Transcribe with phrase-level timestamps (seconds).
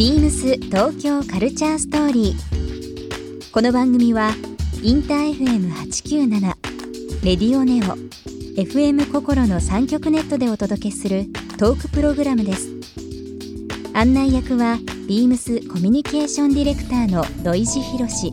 [0.00, 3.52] ビームス東京カルチャーストーリー。
[3.52, 4.30] この番組は
[4.82, 6.40] インター FM897
[7.22, 7.98] レディオネオ
[8.58, 11.26] FM 心の三極ネットでお届けする
[11.58, 12.70] トークプログラムです。
[13.92, 18.32] 案内役はビームスコミュニケーションディレクターの土井博志。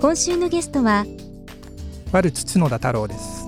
[0.00, 1.04] 今週のゲストは
[2.12, 3.46] ワルツ角田太郎です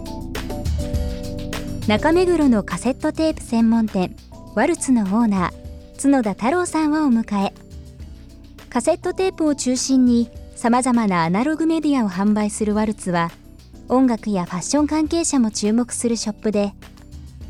[1.89, 4.15] 中目黒のカセットテープ専門店
[4.55, 5.64] ワルツのオーナー
[6.05, 7.55] 角田太郎さんをお迎え。
[8.69, 13.31] カセットテープを中心にさまざまなアナログメディアを販売するワルツは
[13.89, 16.75] 音楽やファッション関係者も注目するショップで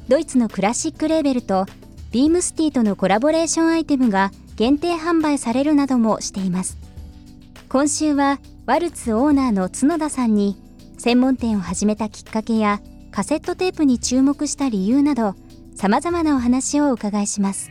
[0.07, 1.67] ドイツのクラシックレーベルと
[2.13, 6.79] ビームスティとのコラボレーションアイテムが限定販売されるなどもしています。
[7.69, 10.57] 今週はワルツオーナーの角田さんに
[10.99, 15.35] 専門店を始めたきっかけやカセットテープに注目した理由など
[15.75, 17.71] さまざまなお話をお伺いします。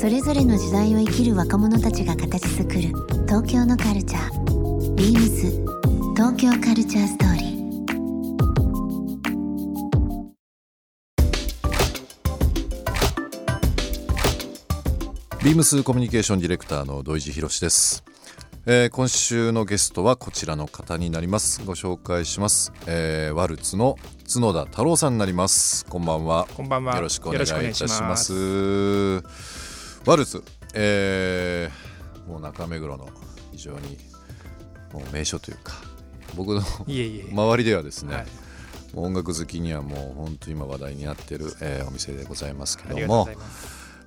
[0.00, 2.80] それぞれの時代を生きる若者たちが形作る
[3.26, 4.94] 東京のカルチャー。
[4.94, 5.50] ビームス
[6.16, 7.50] 東京カルチャーストーリー。
[15.44, 18.02] ビームスコミュニケーションディレクターの土井博志です、
[18.64, 21.62] えー今週のゲストはこちらの方になります。
[21.66, 23.98] ご紹介します、えーワルツの
[24.32, 25.84] 角田太郎さんになります。
[25.84, 26.48] こんばんは。
[26.56, 26.96] こんばんは。
[26.96, 27.58] よろしくお願いいたし
[28.02, 28.32] まいし
[30.06, 30.42] ワルツ、
[30.74, 31.90] えー
[32.28, 33.08] もう中目黒の
[33.50, 33.98] 非常に
[34.92, 35.74] もう名所というか
[36.36, 36.62] 僕の
[37.32, 38.26] 周りではですね、はい。
[38.94, 43.28] 音楽好きにはもう本当に今話題になってる、えーお店でございますけども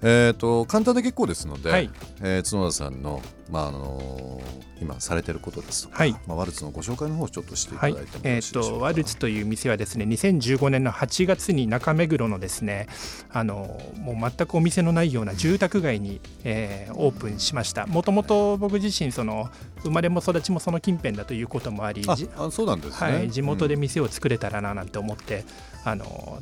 [0.03, 1.89] えー、と簡単で結構ですので、はい。
[2.21, 6.11] えー角田さんの、まああのー今されてることですとか、はい。
[6.27, 12.87] まあ、ワルツのご紹介の方をちょっとしていたはいだいてもよえー、ろしいでしょうか、とワルツという店はですね2015年の8月に中目黒のですね
[13.31, 17.87] あのもう全くお店のないような住宅街に、えーオープンしました。
[17.87, 19.49] もともと僕自身その
[19.83, 23.79] 生まれも育ちもその近辺だということもありあそうなんですね、はい、地元でうん。
[23.81, 25.45] 店を作れたらななんて思って、
[25.85, 26.41] あの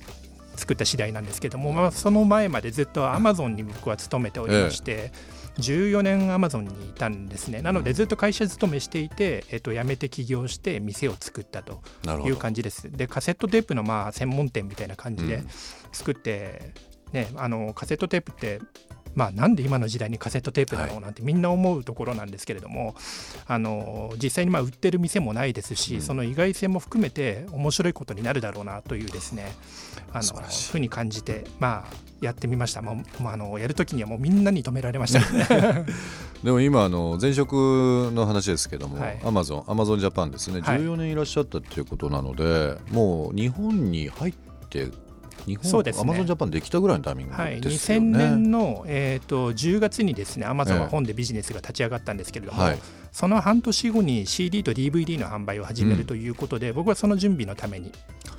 [0.56, 5.12] 作った次第なんですけども、まあ、その前までずっとアマゾンに僕は勤めておりまして、
[5.57, 7.62] 14年アマゾンにいたんですね。
[7.62, 11.81] なのでずっと会社勤めしていて、えっと、辞めて起業して店を作ったと
[12.25, 12.91] いう感じです。
[12.91, 15.47] でカセットテープのまあ専門店みたいな感じでうん。
[15.91, 16.73] 作って、
[17.12, 18.62] ね、あのカセットテープって
[19.16, 22.96] まあ、なんで今の時代にカセットテープだろうなんてみんな思うところなんですけれども、
[23.48, 26.02] あの実際にまあ売ってる店もないですし、うん。
[26.02, 29.56] その意外性も含めて面白いことになるだろうなというですね
[30.14, 30.42] あの
[30.72, 35.22] ふうに感じて、まあ、やってみました、もうまあ、あのやるときにはもうみんなに止められました。
[36.44, 37.54] でも今あの前職
[38.14, 39.20] の話ですけども、はい。
[39.24, 40.62] アマゾンアマゾンジャパンですね。
[40.62, 40.80] はい。
[40.80, 44.34] 14年いらっしゃったっていうことなので、もう日本に入っ
[44.70, 44.88] て
[45.46, 46.02] 日本そうですね。
[46.03, 48.18] アマゾンジャパンできたぐらいのタイミングはい、ですよ2000ね。
[48.18, 50.84] 年の、えー、と10月にですねアマゾンええ。
[50.84, 52.80] は本でビジネスが立ち上がったんですけれども、はい。
[53.12, 56.00] その半年後に CD と DVD の販売を始めうん。
[56.00, 57.92] るということで、僕はその準備のために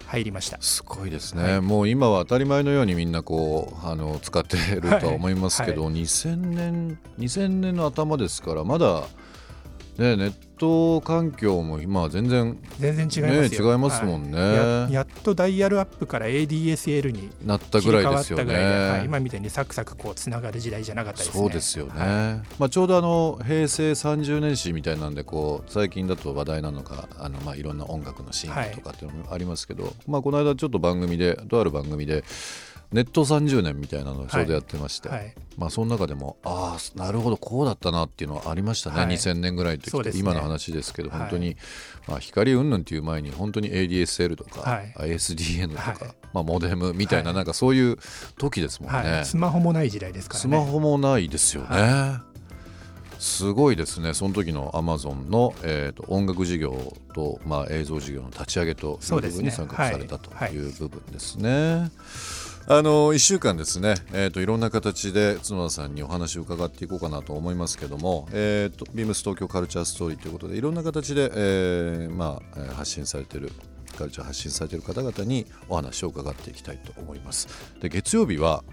[0.06, 0.58] 入りました。
[0.60, 1.60] すごいですね、はい。
[1.60, 9.02] もう今は当たり前のようにみんなこうあの使ってるとは思いますけど、は2000年2000年の頭ですからまだ、
[9.98, 14.92] ね、ネット環境も今は全然、全然違いますよ、ね、違いますもんね、はい。
[14.92, 18.98] ややっとダイヤルアップから ADSL になったぐらいですよたぐらいで、はい。
[19.00, 19.04] ね。
[19.06, 21.40] 今みたいにサクサクこうつながる時代じゃなかったですね。
[21.40, 32.22] そうですよね、はまあ、ちょうどあの平成30年史みたいなんでこう最近だと話題なのがあの、まあ、いろんな音楽のシーンとかっていうのもありますけど、まあ、この間ちょっと番組でとある番組で
[32.92, 35.34] ネット30年みたいなのをちょうどやってまして、はい。
[35.56, 39.06] まあ、その中でもああなるほどこうだったなっていうのはありましたね、はい。
[39.14, 40.18] 2000年ぐらいの時っね。
[40.18, 41.18] 今の話ですけどはい。
[41.20, 41.56] 本当に、
[42.06, 44.94] まあ、光云々っていう前に本当に ADSL とか、はい。
[45.14, 45.98] ISDN とか、はい。
[46.32, 47.36] まあ、モデムみたいなはい。
[47.36, 47.96] なんかそういう
[48.38, 48.98] 時ですもんね。
[48.98, 50.42] はい、スマホもない時代ですからね。
[50.42, 52.32] スマホもないですよね。
[53.22, 60.52] すごいですね、その時のアマゾンの、えー、と音楽事業と、まあ、映像事業の立ち上げという部分に参画されたとはい。
[60.52, 60.58] い。
[60.58, 61.92] う部分ですね。
[62.68, 73.50] あの1週間ですね、えー、といろんな形で角田さんにお話を伺っていこうかなと思いますけども、えー、とビームス東京カルチャーストーリーということでいろんな形で、えーまあ、えー発信されている
[73.98, 77.48] カルチャー発信されている方々にお話を伺っていきたいと思います。
[77.80, 78.64] で月曜日は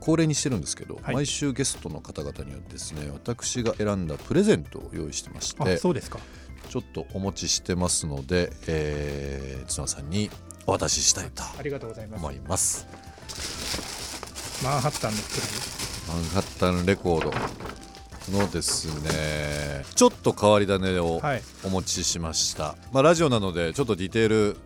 [0.00, 1.14] 恒例にしてるんですけど、はい。
[1.14, 6.18] 毎週ゲストの方々にはですね私が選んだプレゼントを用意してましてあそうですか。
[6.68, 10.30] ちょっとお持ちしてますので、えー、綱さんに
[10.68, 12.20] お渡ししたいとありがとうございます。
[12.20, 12.86] 思います。
[14.62, 17.32] マンハッタンのプマンハッタンレコード。
[18.30, 21.42] のですねちょっと変わり種をはい。
[21.64, 24.56] お持ちしました、まあ、ラジオなのでちょっとディテール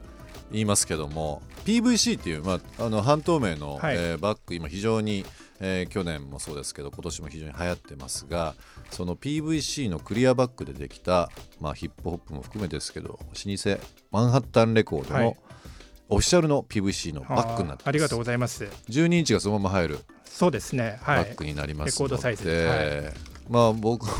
[0.50, 3.96] 言いますけども PVC っていう、まあ、あの半透明の、はい。
[3.96, 5.24] えーバッグ今非常に、
[5.60, 8.56] えー去年もそうですけど今年も非常に流行ってますが
[8.90, 15.36] その PVC のクリアバッグでできた、まあ、ヒップホップも含めてですけど老舗マンハッタンレコードの、はい
[16.12, 18.64] オフィシャルの PVC のバッグになってありがとうございます。
[18.88, 19.98] 12インチがそのまま入る。
[20.24, 20.98] そうですね。
[21.02, 21.24] はい。
[21.24, 22.44] バッグになりますので、レコードサイズ。
[22.44, 23.12] で
[23.48, 24.12] まあ僕も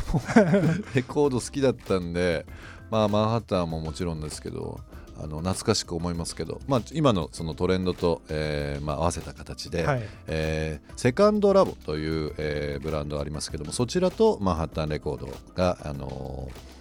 [0.95, 2.47] レコード好きだったんで、
[2.91, 4.81] まあ、マンハッタンももちろんですけど
[5.17, 10.03] あの懐かしく思いますけど、まあ、今のそのトレンドと、えーまあ、合わせた形で、はい。
[10.27, 16.73] えーセカンドラボという、えーブランドありますけどもそちらとマンハッタンレコードが、あのー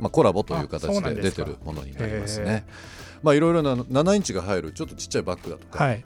[0.00, 2.64] まあ、コラボというあ形で出てるものになりますへね。
[3.22, 6.04] まあ、いろいろな7インチが入るちょっとちっちゃいバッグだとか、はい。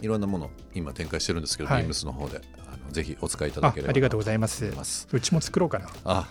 [0.00, 1.78] いろんなもの今展開してるんですけど、はい。
[1.78, 4.64] ビームスの方であのぜひお使いいただあければありがとうとございます。
[4.64, 5.08] 思います。
[5.12, 5.88] うちも作ろうかな。
[6.04, 6.28] あ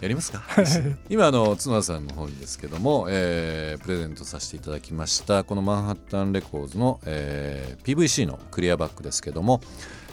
[0.00, 0.42] やりますか？
[1.08, 9.60] 今あの角田さんの方にですけども、えープレゼントさせていただきましたこのマンハッタンレコーズの、えー PVC のクリアバッグですけども、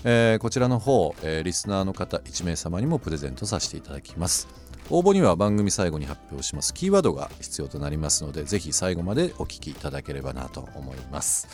[0.03, 4.47] えーこちらの方、えーリスナーの方1名様にもプレゼントさせていただきます
[4.89, 6.73] 応募には番組最後に発表します。
[6.73, 11.47] キーワードが必要となりますのでぜひ最後までお聞きいただければなと思います。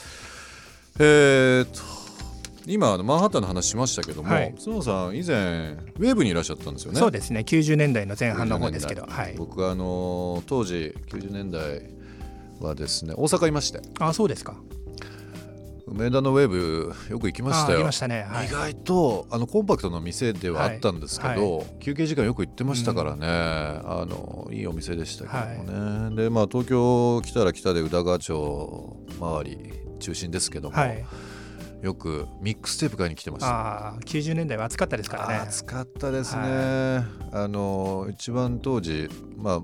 [0.99, 2.09] えーと
[2.67, 4.53] 今あのマンハッタンの話しましたけども、はい。
[4.63, 6.99] 角田さん以前ウェーブにいらっしゃったんですよね。
[6.99, 7.39] そうですね。
[7.39, 9.03] 90年代の前半の方ですけど。
[9.03, 9.25] 90年はい。
[9.27, 11.81] 代僕はあの当時90年代
[12.59, 13.81] はですね大阪いまして。
[13.99, 14.55] あそうですか
[15.91, 17.89] 梅田のウェーブよく行きましたよ。
[17.91, 18.25] たね。
[18.29, 18.47] はい。
[18.47, 21.67] 意外とあのコンパクトな店ではあったんですけど、はい。
[21.79, 31.05] 休憩時間よく行ってましたからね、あのいいお店でしたけどもね、でまあ東京来たら来たで宇田川町周り中心ですけども、はい。
[31.81, 33.47] よくミックステープ買いに来てました。
[33.49, 35.35] ああ90年代は暑かったですからね。
[35.35, 39.61] 暑かったですね、はあの一番当時まあ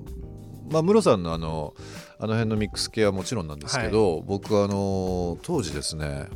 [0.69, 1.73] まあムロさんのあの
[2.17, 6.27] あの辺のミックス系はもちろんなんですけど、僕はあの当時ですね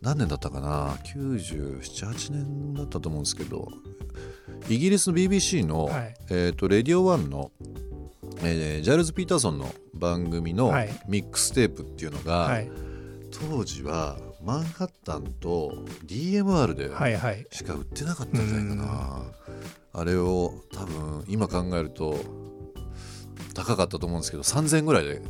[0.00, 3.68] 何年だったかな978年だったと思うんですけど
[4.68, 6.14] イギリスの BBC の、はい。
[6.30, 7.50] えー、とレディオ1の、
[8.42, 10.90] えージャイルズ・ピーターソンの番組のはい。
[11.08, 12.70] ミックステープっていうのが、はい。
[13.30, 17.46] 当時はマンハッタンと DMR ではいはい。
[17.50, 19.22] しか売ってなかったんじゃないかな。
[19.92, 22.16] あれを多分今考えると
[23.54, 25.22] 高かったと思うんですけど3000円ぐらいで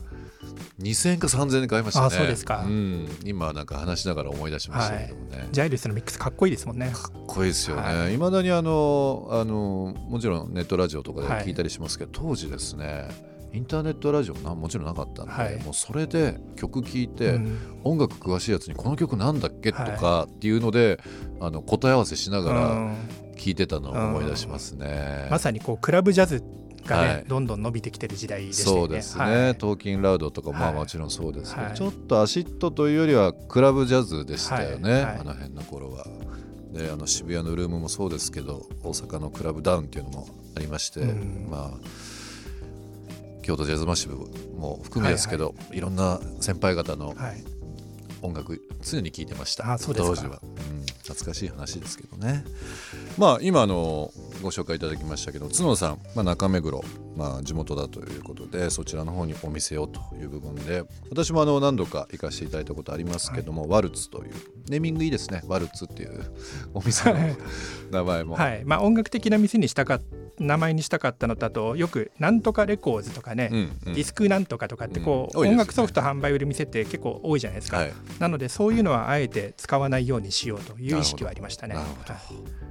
[0.81, 2.07] 2000円か3000円で買いましたね。
[2.07, 2.63] あそうですか。
[2.63, 6.91] ん、今なんか話しながら思い出しましたけどもね、ジャイルスのミックスかっこいいですもんね。
[6.93, 8.19] かっこいいですよはねい。
[8.19, 11.45] ま、未だにあのあのもちろんネットラジオとかではい。
[11.45, 13.09] 聞いたりしますけど、当時ですね
[13.53, 15.63] インターネットラジオなもちろんなかったんで、はい。
[15.63, 17.59] もうそれで曲聴いて、うん。
[17.85, 19.97] 音楽詳しいやつにこの曲なんだっけとはい。
[19.97, 20.99] かっていうので、
[21.41, 22.97] あの答え合わせしながらうん。
[23.37, 25.29] 聞いてたのを思い出しますね。
[25.31, 26.43] まさにこうクラブジャズ
[26.85, 27.25] がね、はい。
[27.27, 28.83] どんどん伸びてきてる時代でしたよね。
[28.83, 29.57] そうですね、はい。
[29.57, 30.75] トーキンラウドとか、まあはい。
[30.75, 31.75] もちろんそうですけど、はい。
[31.75, 35.03] ちょっとアシッドというよりはクラブジャズでしたよね、はい。
[35.03, 35.19] はい。
[35.21, 36.07] あの辺の頃は。
[36.73, 40.27] であの渋谷のルームもそうですけど大阪のクラブダウンっていうのも
[40.57, 41.47] ありまして、うん。
[41.49, 41.87] まあ
[43.43, 44.17] 京都ジャズマッシブ
[44.57, 47.45] も含めですけど、いろんな先輩方のはい。
[48.23, 49.71] 音楽常に聴いてました。
[49.71, 50.17] あそうですか。
[50.17, 52.43] 当時は、うん、懐かしい話ですけどね。
[53.19, 54.11] まあ今あの
[54.43, 56.85] ご紹介いただきましたけど角野さん、まあ、中目黒、
[57.17, 64.33] まあ、地元だということでそちらの方にお店をという部分で私もあの何度か行かせていただいたことありますけども、ワルツという
[64.69, 65.43] ネーミングいいですね。
[65.47, 66.33] ワルツっていう
[66.75, 67.19] お店の
[67.91, 68.65] 名前も、はい。
[68.65, 70.01] まあ、音楽的な店にしたか
[70.39, 73.95] 名前にしたかったのとあとよくなんとかレコーズとかね、うんうん。
[73.95, 75.45] ディスクなんとかとかってこう、うん。
[75.45, 75.51] ね。
[75.51, 81.77] 音楽ソフト販売売る店って結構多いじゃないですか、はいなのでそういうのはあえて使わないようにしようという意識はありましたね。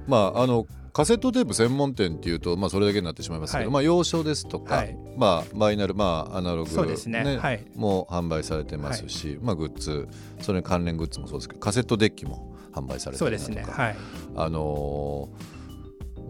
[0.06, 3.72] まああのカセットテープ専門店っていうと、まあ、それだけになってしまいますけど、はい。
[3.72, 4.96] まあ、洋書ですとか、はい。
[5.16, 7.36] まあ、バイナル、まあ、アナログ、そうですね。
[7.36, 7.66] はい。
[7.74, 10.08] も販売されてますし、まあ、グッズ
[10.40, 13.66] それに関連グッズもそうですけどカセットデッキも販売されてそうるとか、ですね。
[13.68, 13.96] はい。
[14.36, 15.54] あのー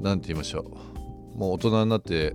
[0.00, 0.93] なんて言いましょう
[1.34, 2.34] もう大人になって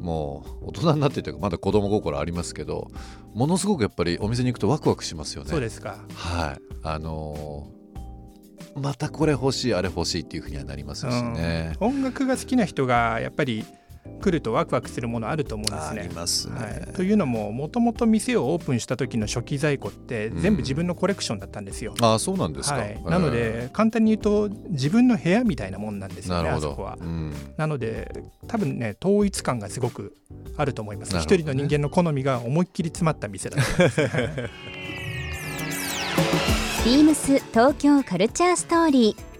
[0.00, 2.90] もう大人になってというかまだ子供心ありますけど
[3.34, 5.50] ものすごくやっぱりお店に行くとワクワクしますよね。
[5.50, 5.98] そうですか。
[6.14, 7.84] はいあのー
[8.76, 11.74] またこれ欲しいあれ欲しいっていうふうにはなりますしね。
[11.80, 13.64] うん音楽が好きな人がやっぱり
[14.20, 16.14] 来るとワクワクするものあると思うんですあねり。
[16.14, 21.94] ますね、はい、というのももともと店をオープンした時の初期在庫って全部自分のコレクションだったんですよ。
[22.00, 26.96] あそうなんですか、はい、なので簡単に言うと自分の部屋みたいなもんなんですよねなるほあそこは。
[26.96, 27.04] ど、。
[27.04, 27.34] うん。
[27.56, 30.16] なので多分ね統一感がすごく
[30.56, 34.00] あると思います、一人の人間の好みが思いっきり詰まった店だと思います、
[36.84, 39.34] ビームス東京カルチャーストーリー。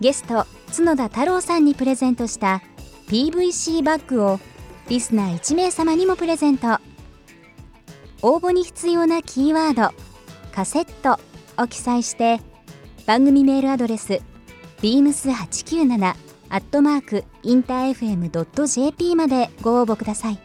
[0.00, 2.62] ゲスト角田太郎さんにプレゼントした
[3.08, 4.40] PVC バッグを
[4.88, 6.78] リスナー1名様にもプレゼント。
[8.22, 9.94] 応募に必要なキーワード
[10.50, 11.20] 「カセット」
[11.62, 12.40] を記載して
[13.06, 14.20] 番組メールアドレス
[14.80, 16.14] beams897
[16.48, 20.38] アットマークインター FM.jp までご応募ください。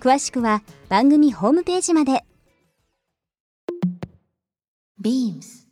[0.00, 2.24] 詳しくは番組ホームページまで。
[5.02, 5.63] Beams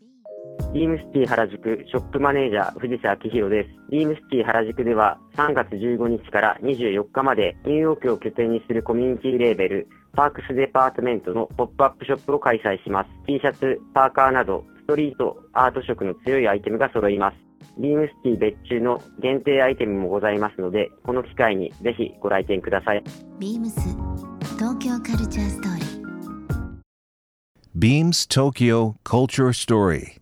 [0.73, 3.91] ビームシティ原宿ショップマネージャー藤瀬明宏です。
[3.91, 13.11] ビームシティ原宿では3月15日から24日までニューヨークを拠点にするコミュニティレーベルパークスデパートメントのポップアップショップを開催します。
[13.27, 17.37] T シャツ、パーカーなどストリート、アート色の強いアイテムが揃います。
[17.79, 23.05] ビームシティ別注の限定アイテムもございますので、この機会にぜひご来店ください。
[23.39, 23.79] Beams
[24.57, 26.03] 東京カルチャーストーリー
[27.79, 30.22] Beams Tokyo Culture Story.